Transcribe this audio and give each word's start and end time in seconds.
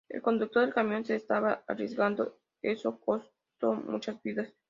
El 0.09 0.23
conductor 0.23 0.63
del 0.63 0.73
camión 0.73 1.05
se 1.05 1.13
estaba 1.13 1.63
arriesgando 1.67 2.35
eso 2.63 2.99
costó 2.99 3.75
muchas 3.75 4.19
vidas". 4.23 4.51